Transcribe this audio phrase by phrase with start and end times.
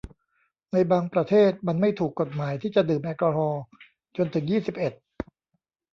[0.71, 3.63] ในบางประเทศมันไม่ถูกกฎหมายที่จะดื่มแอลกอฮอล์
[4.17, 4.93] จนถึงยี่สิบเอ็ด